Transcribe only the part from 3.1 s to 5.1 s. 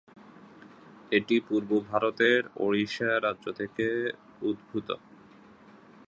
রাজ্য থেকে উদ্ভূত।